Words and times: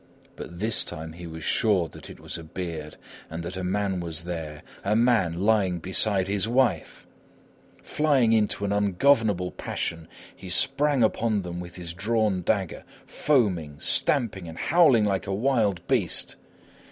But 0.35 0.57
this 0.57 0.83
time 0.83 1.13
he 1.13 1.27
was 1.27 1.43
sure 1.43 1.87
that 1.89 2.09
it 2.09 2.19
was 2.19 2.35
a 2.35 2.43
beard 2.43 2.97
and 3.29 3.43
that 3.43 3.55
a 3.55 3.63
man 3.63 3.99
was 3.99 4.23
there! 4.23 4.63
a 4.83 4.95
man 4.95 5.39
lying 5.41 5.77
beside 5.77 6.27
his 6.27 6.47
wife! 6.47 7.05
Flying 7.83 8.33
into 8.33 8.65
an 8.65 8.71
ungovernable 8.71 9.51
passion, 9.51 10.07
he 10.35 10.49
sprang 10.49 11.03
upon 11.03 11.43
them 11.43 11.59
with 11.59 11.75
his 11.75 11.93
drawn 11.93 12.41
dagger, 12.41 12.83
foaming, 13.05 13.79
stamping 13.79 14.47
and 14.47 14.57
howling 14.57 15.03
like 15.03 15.27
a 15.27 15.35
wild 15.35 15.87
beast. 15.87 16.35